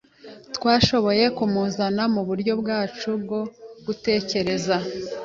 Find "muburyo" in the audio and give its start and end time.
2.13-2.53